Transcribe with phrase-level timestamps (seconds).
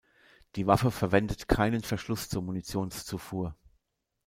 [0.55, 3.55] Die Waffe verwendet keinen Verschluss zur Munitionszufuhr.